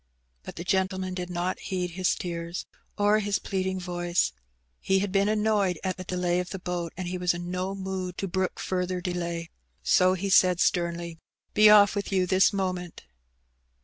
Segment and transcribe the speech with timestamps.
[0.41, 2.65] But the gentleman did not heed his tears
[2.97, 4.33] or his pleading voice.
[4.79, 7.75] He had been annoyed at the delay of the boat, and he was in no
[7.75, 9.51] mood to brook further delay.
[9.83, 11.19] So he said sternly—
[11.53, 13.03] ''Be off with you this moment